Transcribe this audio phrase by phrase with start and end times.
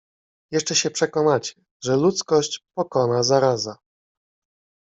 [0.51, 1.53] Jeszcze się przekonacie,
[1.83, 3.77] że ludzkość pokona zaraza.